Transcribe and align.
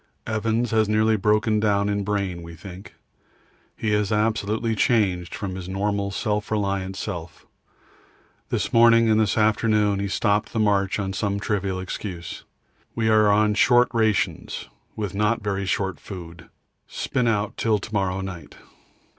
Evans 0.25 0.71
has 0.71 0.89
nearly 0.89 1.15
broken 1.15 1.59
down 1.59 1.87
in 1.87 2.03
brain, 2.03 2.41
we 2.41 2.55
think. 2.55 2.95
He 3.77 3.91
is 3.93 4.11
absolutely 4.11 4.73
changed 4.75 5.35
from 5.35 5.53
his 5.53 5.69
normal 5.69 6.09
self 6.09 6.49
reliant 6.49 6.95
self. 6.95 7.45
This 8.49 8.73
morning 8.73 9.11
and 9.11 9.19
this 9.19 9.37
afternoon 9.37 9.99
he 9.99 10.07
stopped 10.07 10.53
the 10.53 10.59
march 10.59 10.97
on 10.97 11.13
some 11.13 11.39
trivial 11.39 11.79
excuse. 11.79 12.43
We 12.95 13.09
are 13.09 13.29
on 13.29 13.53
short 13.53 13.89
rations 13.93 14.69
with 14.95 15.13
not 15.13 15.43
very 15.43 15.67
short 15.67 15.99
food; 15.99 16.49
spin 16.87 17.27
out 17.27 17.55
till 17.55 17.77
to 17.77 17.93
morrow 17.93 18.21
night. 18.21 18.55